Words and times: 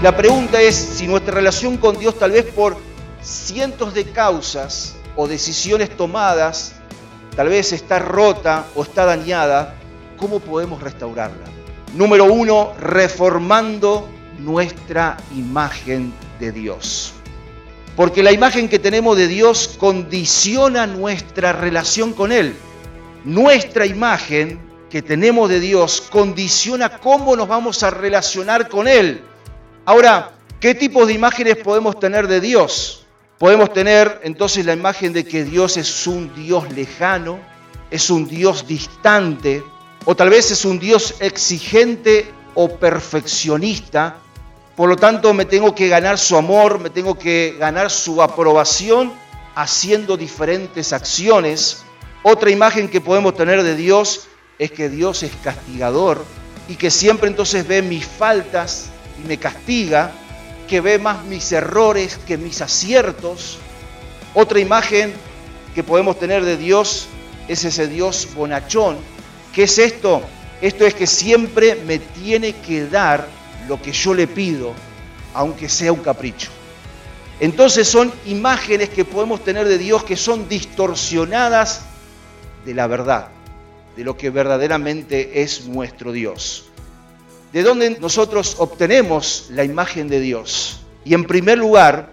La 0.00 0.16
pregunta 0.16 0.62
es 0.62 0.76
si 0.76 1.08
nuestra 1.08 1.34
relación 1.34 1.76
con 1.76 1.98
Dios 1.98 2.16
tal 2.20 2.30
vez 2.30 2.44
por 2.44 2.76
cientos 3.20 3.94
de 3.94 4.04
causas 4.04 4.94
o 5.16 5.26
decisiones 5.26 5.90
tomadas, 5.90 6.74
tal 7.34 7.48
vez 7.48 7.72
está 7.72 7.98
rota 7.98 8.66
o 8.76 8.84
está 8.84 9.04
dañada, 9.04 9.74
¿cómo 10.16 10.38
podemos 10.38 10.80
restaurarla? 10.80 11.46
Número 11.94 12.26
uno, 12.26 12.74
reformando 12.78 14.08
nuestra 14.38 15.16
imagen 15.36 16.12
de 16.38 16.52
Dios. 16.52 17.12
Porque 17.96 18.22
la 18.22 18.30
imagen 18.30 18.68
que 18.68 18.78
tenemos 18.78 19.16
de 19.16 19.26
Dios 19.26 19.74
condiciona 19.80 20.86
nuestra 20.86 21.52
relación 21.52 22.12
con 22.12 22.30
Él. 22.30 22.54
Nuestra 23.24 23.84
imagen 23.84 24.60
que 24.90 25.02
tenemos 25.02 25.48
de 25.48 25.58
Dios 25.58 26.02
condiciona 26.08 27.00
cómo 27.00 27.34
nos 27.34 27.48
vamos 27.48 27.82
a 27.82 27.90
relacionar 27.90 28.68
con 28.68 28.86
Él. 28.86 29.24
Ahora, 29.88 30.32
¿qué 30.60 30.74
tipos 30.74 31.06
de 31.06 31.14
imágenes 31.14 31.56
podemos 31.56 31.98
tener 31.98 32.28
de 32.28 32.42
Dios? 32.42 33.06
Podemos 33.38 33.72
tener 33.72 34.20
entonces 34.22 34.66
la 34.66 34.74
imagen 34.74 35.14
de 35.14 35.24
que 35.24 35.44
Dios 35.44 35.78
es 35.78 36.06
un 36.06 36.30
Dios 36.34 36.70
lejano, 36.72 37.38
es 37.90 38.10
un 38.10 38.28
Dios 38.28 38.66
distante, 38.66 39.64
o 40.04 40.14
tal 40.14 40.28
vez 40.28 40.50
es 40.50 40.66
un 40.66 40.78
Dios 40.78 41.14
exigente 41.20 42.30
o 42.54 42.76
perfeccionista. 42.76 44.18
Por 44.76 44.90
lo 44.90 44.96
tanto, 44.96 45.32
me 45.32 45.46
tengo 45.46 45.74
que 45.74 45.88
ganar 45.88 46.18
su 46.18 46.36
amor, 46.36 46.78
me 46.78 46.90
tengo 46.90 47.18
que 47.18 47.56
ganar 47.58 47.90
su 47.90 48.20
aprobación 48.20 49.10
haciendo 49.54 50.18
diferentes 50.18 50.92
acciones. 50.92 51.82
Otra 52.22 52.50
imagen 52.50 52.88
que 52.88 53.00
podemos 53.00 53.34
tener 53.34 53.62
de 53.62 53.74
Dios 53.74 54.28
es 54.58 54.70
que 54.70 54.90
Dios 54.90 55.22
es 55.22 55.32
castigador 55.42 56.26
y 56.68 56.76
que 56.76 56.90
siempre 56.90 57.30
entonces 57.30 57.66
ve 57.66 57.80
mis 57.80 58.04
faltas 58.04 58.90
y 59.22 59.26
me 59.26 59.38
castiga, 59.38 60.12
que 60.68 60.80
ve 60.80 60.98
más 60.98 61.24
mis 61.24 61.50
errores 61.50 62.18
que 62.26 62.36
mis 62.36 62.60
aciertos. 62.60 63.58
Otra 64.34 64.60
imagen 64.60 65.12
que 65.74 65.82
podemos 65.82 66.18
tener 66.18 66.44
de 66.44 66.56
Dios 66.56 67.08
es 67.48 67.64
ese 67.64 67.88
Dios 67.88 68.28
bonachón. 68.34 68.98
¿Qué 69.52 69.64
es 69.64 69.78
esto? 69.78 70.22
Esto 70.60 70.86
es 70.86 70.94
que 70.94 71.06
siempre 71.06 71.74
me 71.74 71.98
tiene 71.98 72.52
que 72.52 72.86
dar 72.86 73.26
lo 73.66 73.80
que 73.80 73.92
yo 73.92 74.12
le 74.14 74.26
pido, 74.26 74.74
aunque 75.34 75.68
sea 75.68 75.92
un 75.92 76.00
capricho. 76.00 76.50
Entonces 77.40 77.88
son 77.88 78.12
imágenes 78.26 78.90
que 78.90 79.04
podemos 79.04 79.42
tener 79.42 79.66
de 79.66 79.78
Dios 79.78 80.04
que 80.04 80.16
son 80.16 80.48
distorsionadas 80.48 81.82
de 82.64 82.74
la 82.74 82.86
verdad, 82.86 83.28
de 83.96 84.04
lo 84.04 84.16
que 84.16 84.30
verdaderamente 84.30 85.42
es 85.42 85.66
nuestro 85.66 86.12
Dios 86.12 86.67
de 87.52 87.62
dónde 87.62 87.98
nosotros 87.98 88.56
obtenemos 88.58 89.46
la 89.50 89.64
imagen 89.64 90.08
de 90.08 90.20
Dios. 90.20 90.80
Y 91.04 91.14
en 91.14 91.24
primer 91.24 91.58
lugar, 91.58 92.10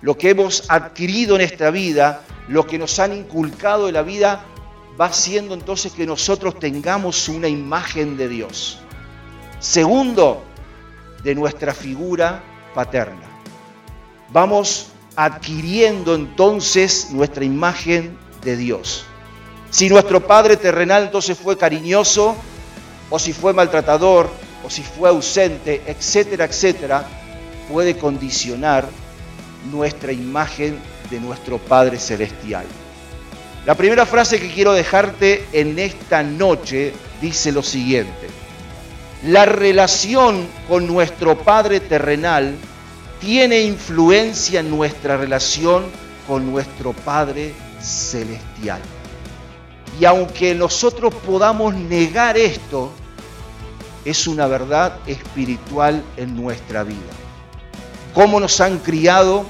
lo 0.00 0.16
que 0.16 0.30
hemos 0.30 0.64
adquirido 0.68 1.36
en 1.36 1.42
esta 1.42 1.70
vida, 1.70 2.22
lo 2.48 2.66
que 2.66 2.78
nos 2.78 2.98
han 2.98 3.12
inculcado 3.12 3.88
en 3.88 3.94
la 3.94 4.02
vida, 4.02 4.44
va 5.00 5.12
siendo 5.12 5.54
entonces 5.54 5.92
que 5.92 6.06
nosotros 6.06 6.58
tengamos 6.58 7.28
una 7.28 7.48
imagen 7.48 8.16
de 8.16 8.28
Dios. 8.28 8.78
Segundo, 9.60 10.42
de 11.22 11.34
nuestra 11.34 11.72
figura 11.72 12.42
paterna. 12.74 13.28
Vamos 14.30 14.88
adquiriendo 15.14 16.14
entonces 16.14 17.10
nuestra 17.10 17.44
imagen 17.44 18.18
de 18.42 18.56
Dios. 18.56 19.04
Si 19.70 19.88
nuestro 19.88 20.26
Padre 20.26 20.56
terrenal 20.56 21.04
entonces 21.04 21.38
fue 21.38 21.56
cariñoso, 21.56 22.36
o 23.08 23.18
si 23.18 23.32
fue 23.32 23.52
maltratador, 23.52 24.30
o 24.64 24.70
si 24.70 24.82
fue 24.82 25.08
ausente, 25.08 25.82
etcétera, 25.86 26.44
etcétera, 26.44 27.06
puede 27.70 27.96
condicionar 27.96 28.86
nuestra 29.70 30.12
imagen 30.12 30.78
de 31.10 31.20
nuestro 31.20 31.58
Padre 31.58 31.98
Celestial. 31.98 32.64
La 33.64 33.76
primera 33.76 34.06
frase 34.06 34.40
que 34.40 34.50
quiero 34.50 34.72
dejarte 34.72 35.46
en 35.52 35.78
esta 35.78 36.22
noche 36.22 36.92
dice 37.20 37.52
lo 37.52 37.62
siguiente. 37.62 38.28
La 39.24 39.44
relación 39.44 40.48
con 40.68 40.86
nuestro 40.88 41.38
Padre 41.38 41.78
terrenal 41.78 42.56
tiene 43.20 43.60
influencia 43.60 44.60
en 44.60 44.68
nuestra 44.68 45.16
relación 45.16 45.84
con 46.26 46.50
nuestro 46.50 46.92
Padre 46.92 47.54
celestial. 47.80 48.80
Y 50.00 50.04
aunque 50.06 50.56
nosotros 50.56 51.14
podamos 51.14 51.72
negar 51.74 52.36
esto, 52.36 52.92
es 54.04 54.26
una 54.26 54.46
verdad 54.46 54.98
espiritual 55.06 56.02
en 56.16 56.36
nuestra 56.36 56.82
vida. 56.82 56.98
Cómo 58.14 58.40
nos 58.40 58.60
han 58.60 58.78
criado, 58.78 59.46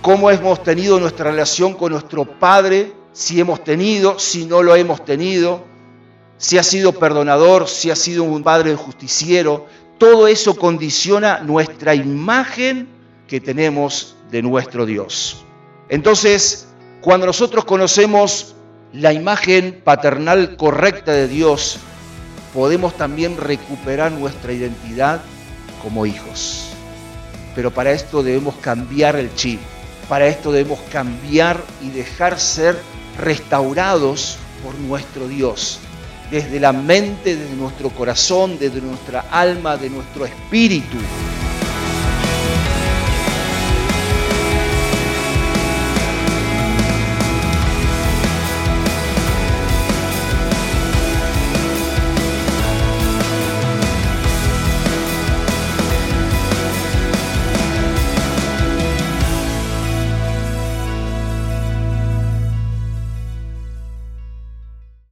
cómo 0.00 0.30
hemos 0.30 0.62
tenido 0.62 0.98
nuestra 1.00 1.30
relación 1.30 1.74
con 1.74 1.92
nuestro 1.92 2.24
Padre, 2.24 2.92
si 3.12 3.40
hemos 3.40 3.62
tenido, 3.62 4.18
si 4.18 4.46
no 4.46 4.62
lo 4.62 4.74
hemos 4.74 5.04
tenido, 5.04 5.64
si 6.38 6.58
ha 6.58 6.62
sido 6.62 6.92
perdonador, 6.92 7.68
si 7.68 7.90
ha 7.90 7.96
sido 7.96 8.24
un 8.24 8.42
Padre 8.42 8.74
justiciero, 8.74 9.66
todo 9.98 10.26
eso 10.26 10.56
condiciona 10.56 11.40
nuestra 11.40 11.94
imagen 11.94 12.88
que 13.28 13.40
tenemos 13.40 14.16
de 14.30 14.42
nuestro 14.42 14.86
Dios. 14.86 15.44
Entonces, 15.88 16.68
cuando 17.00 17.26
nosotros 17.26 17.64
conocemos 17.64 18.54
la 18.92 19.12
imagen 19.12 19.80
paternal 19.84 20.56
correcta 20.56 21.12
de 21.12 21.28
Dios, 21.28 21.78
podemos 22.52 22.96
también 22.96 23.36
recuperar 23.36 24.12
nuestra 24.12 24.52
identidad 24.52 25.20
como 25.82 26.06
hijos. 26.06 26.68
Pero 27.54 27.70
para 27.70 27.92
esto 27.92 28.22
debemos 28.22 28.54
cambiar 28.56 29.16
el 29.16 29.34
chip, 29.34 29.60
para 30.08 30.26
esto 30.26 30.52
debemos 30.52 30.80
cambiar 30.90 31.62
y 31.82 31.90
dejar 31.90 32.38
ser 32.38 32.78
restaurados 33.18 34.38
por 34.62 34.74
nuestro 34.78 35.28
Dios, 35.28 35.80
desde 36.30 36.60
la 36.60 36.72
mente, 36.72 37.36
desde 37.36 37.56
nuestro 37.56 37.90
corazón, 37.90 38.58
desde 38.58 38.80
nuestra 38.80 39.26
alma, 39.30 39.76
de 39.76 39.90
nuestro 39.90 40.24
espíritu. 40.24 40.96